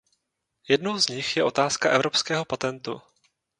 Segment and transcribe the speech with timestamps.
[0.69, 3.01] Jednou z nich je otázka evropského patentu.